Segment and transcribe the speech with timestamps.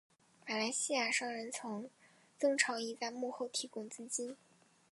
[0.47, 4.35] 马来西亚商人曾长义在幕后提供资金。